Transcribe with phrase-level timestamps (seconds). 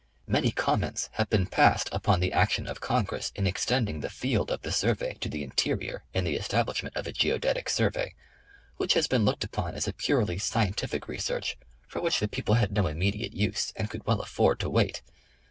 [0.25, 4.63] Many comments have been passed upon the action of Congress in extending the field of
[4.63, 8.15] the survey to the interior in the establishment of a" Geodetic Survey,"
[8.77, 11.55] which has Ibeen looked upon as a purely scientific research
[11.87, 15.03] for which the people had no immediate use, and could well afford to wait.